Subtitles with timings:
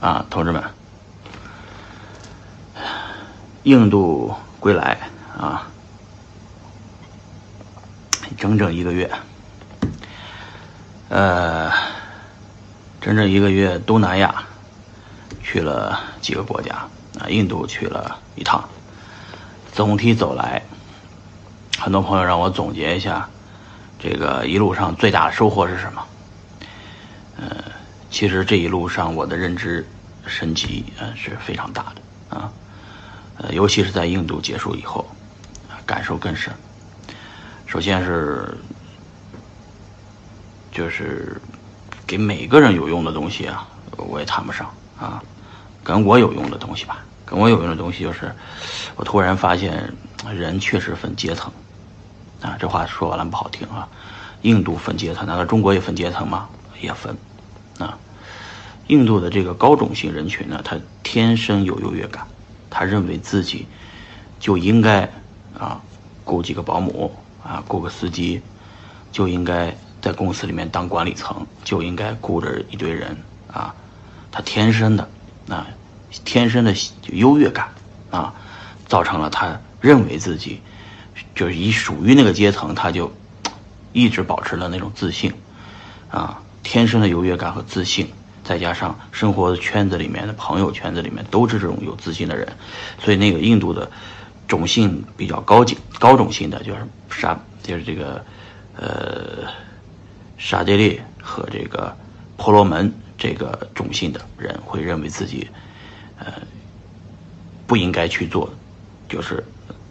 [0.00, 0.62] 啊，同志们，
[3.64, 4.96] 印度归来
[5.36, 5.66] 啊，
[8.36, 9.10] 整整一个月，
[11.08, 11.72] 呃，
[13.00, 14.44] 整整一个月，东南亚
[15.42, 16.74] 去了几个国家
[17.18, 18.68] 啊，印度去了一趟，
[19.72, 20.62] 总体走来，
[21.76, 23.28] 很多朋友让我总结一下，
[23.98, 26.06] 这个一路上最大的收获是什么？
[28.10, 29.86] 其实这一路上我的认知
[30.26, 32.52] 升级呃是非常大的啊，
[33.36, 35.06] 呃，尤其是在印度结束以后，
[35.86, 36.52] 感受更深。
[37.66, 38.56] 首先是
[40.72, 41.40] 就是
[42.06, 43.66] 给每个人有用的东西啊，
[43.96, 45.22] 我也谈不上啊，
[45.84, 48.34] 跟我有用的东西吧，跟我有用的东西就是
[48.96, 49.92] 我突然发现
[50.34, 51.52] 人确实分阶层
[52.42, 53.86] 啊，这话说完了不好听啊，
[54.42, 56.48] 印度分阶层，难道中国也分阶层吗？
[56.80, 57.16] 也分。
[57.78, 57.98] 啊，
[58.88, 62.26] 印度的这个高种姓人群呢，他天生有优越感，
[62.68, 63.66] 他认为自己
[64.40, 65.10] 就应该
[65.58, 65.80] 啊
[66.24, 68.42] 雇几个保姆啊，雇个司机，
[69.12, 73.16] 就应该在公司里面当管理层，就应该雇着一堆人
[73.52, 73.74] 啊，
[74.30, 75.08] 他天生的
[75.48, 75.66] 啊，
[76.24, 76.74] 天生的
[77.12, 77.68] 优越感
[78.10, 78.34] 啊，
[78.86, 80.60] 造成了他认为自己
[81.34, 83.12] 就是以属于那个阶层，他就
[83.92, 85.32] 一直保持了那种自信
[86.10, 86.42] 啊。
[86.62, 88.06] 天生的优越感和自信，
[88.44, 92.46] 再加上生活的圈子里面的朋友圈子里面都是这种有自信的人，
[92.98, 93.90] 所以那个印度的
[94.46, 98.24] 种姓比较高级、高种姓的，就是沙，就是这个
[98.76, 99.50] 呃
[100.36, 101.96] 沙爹利和这个
[102.36, 105.48] 婆罗门这个种姓的人会认为自己
[106.18, 106.32] 呃
[107.66, 108.50] 不应该去做，
[109.08, 109.44] 就是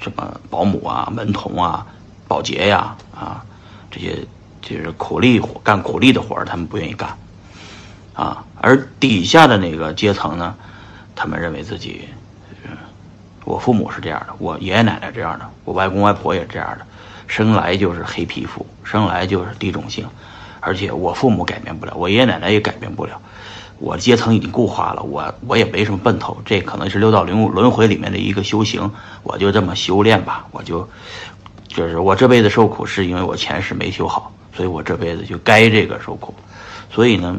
[0.00, 1.86] 什么保姆啊、门童啊、
[2.26, 3.44] 保洁呀啊
[3.90, 4.16] 这些。
[4.60, 7.16] 就是苦力活，干苦力的活儿，他们不愿意干，
[8.14, 10.54] 啊，而底下的那个阶层呢，
[11.14, 12.08] 他们认为自己，
[12.64, 12.70] 嗯
[13.44, 16.86] 我父母是这样的，我爷爷奶奶这样的，我外公外婆也这样的，
[17.26, 20.06] 生来就是黑皮肤，生来就是地种性，
[20.60, 23.18] 而且我父母改变不了，我爷爷奶奶也改变不了，
[23.78, 28.90] 我阶层已经固化了，我我也没什么奔头，这可能是六道轮轮回里面的一个修行，
[29.22, 30.86] 我就这么修炼吧，我就，
[31.68, 34.30] 就是我这辈子受苦是因为我前世没修好。
[34.58, 36.34] 所以我这辈子就该这个受苦，
[36.92, 37.38] 所以呢，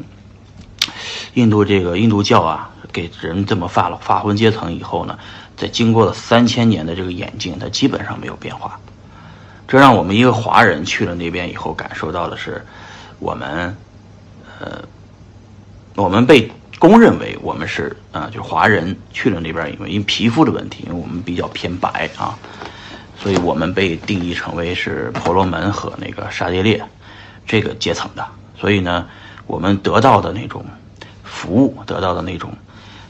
[1.33, 5.19] 印度这个印度教啊，给人这么发了发昏阶层以后呢，
[5.57, 8.79] 在经过了三千年的这个演进，它基本上没有变化。
[9.67, 12.65] 这让我们一个华人去了那边以后，感受到的是，
[13.19, 13.75] 我们，
[14.61, 14.81] 呃，
[15.97, 22.39] 我们被公认为我们是啊，就华人去了那边，因为因为皮肤的问题，因为我们比较偏白啊，
[23.21, 26.81] 所以我们被定义成为是婆罗门和那个沙爹列。
[27.49, 28.23] 这个阶层的，
[28.55, 29.07] 所以呢，
[29.47, 30.63] 我们得到的那种
[31.23, 32.53] 服务，得到的那种，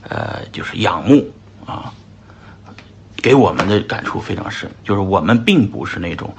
[0.08, 1.30] 呃，就是仰慕
[1.66, 1.94] 啊，
[3.18, 4.72] 给我们的感触非常深。
[4.82, 6.34] 就是我们并不是那种，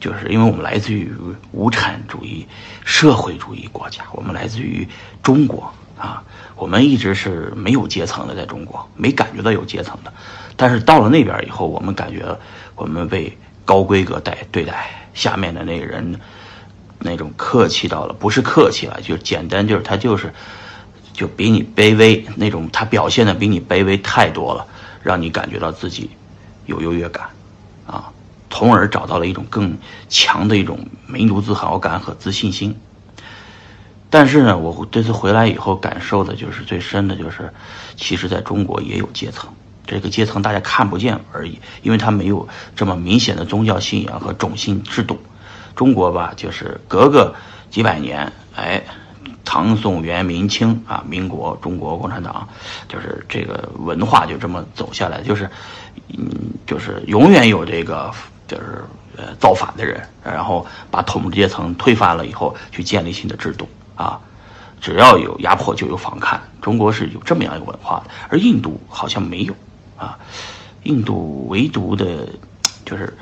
[0.00, 1.12] 就是因为我们来自于
[1.52, 2.46] 无产主义
[2.82, 4.88] 社会主义国家，我们来自于
[5.22, 6.24] 中国啊，
[6.56, 10.10] 我们一直是没有阶层的，在中国没感觉到有阶层的，
[10.56, 12.24] 但是到了那边以后，我们感觉
[12.74, 16.18] 我们被高规格待对待，下面的那个人。
[17.04, 20.32] 那种客气到了，不是客气了，就是简单，就是他就是，
[21.12, 24.66] 就比你卑微那种，他表现的比你卑微太多了，
[25.02, 26.08] 让你感觉到自己
[26.64, 27.28] 有优越感，
[27.86, 28.10] 啊，
[28.48, 29.76] 从而找到了一种更
[30.08, 32.74] 强的一种民族自豪感和自信心。
[34.08, 37.52] 但是呢，我这次回来以后感受的就是最深的就是，
[37.96, 39.50] 其实在中国也有阶层，
[39.86, 45.18] 这个阶层大家看不见而已，因为他没有这么明显的宗教信仰和种姓制度。
[45.74, 47.34] 中国吧，就是隔个
[47.70, 48.82] 几百年，哎，
[49.44, 52.48] 唐宋元明清啊，民国中国共产党，
[52.88, 55.50] 就是这个文化就这么走下来，就是，
[56.16, 56.30] 嗯，
[56.64, 58.10] 就是永远有这个
[58.46, 58.84] 就是
[59.16, 64.20] 呃造反的人，然后把统治阶层推翻了以后，去建立新的制度啊，
[64.80, 69.52] 只要有压迫就有反抗，中国是有这么样一个文化的，而印度好像没有
[69.96, 70.16] 啊，
[70.84, 72.28] 印度唯独的，
[72.86, 73.12] 就是。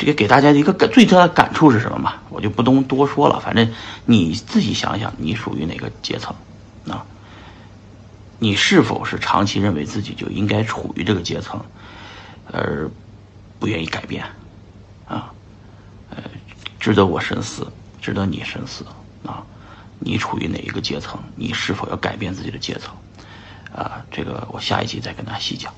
[0.00, 2.14] 这个给大家的一个感最大的感触是什么嘛？
[2.30, 3.70] 我就不多多说了，反正
[4.06, 6.34] 你自己想想，你属于哪个阶层？
[6.88, 7.04] 啊，
[8.38, 11.62] 你是否是长期认为自己就应该处于这个阶层，
[12.50, 12.90] 而
[13.58, 14.24] 不愿意改变？
[15.06, 15.30] 啊，
[16.08, 16.22] 呃，
[16.78, 17.70] 值得我深思，
[18.00, 18.86] 值得你深思
[19.26, 19.44] 啊！
[19.98, 21.20] 你处于哪一个阶层？
[21.36, 22.94] 你是否要改变自己的阶层？
[23.76, 25.70] 啊，这个我下一集再跟大家细讲。